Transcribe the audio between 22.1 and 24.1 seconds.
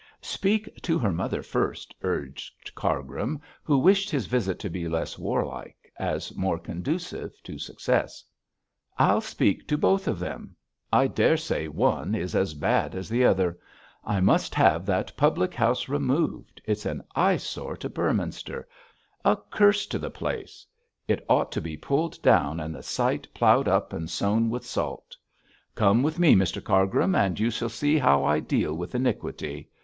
down and the site ploughed up and